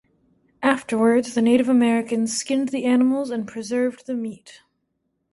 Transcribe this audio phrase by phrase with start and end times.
[0.63, 4.61] Afterwards, the Native Americans skinned the animals and preserved the meat.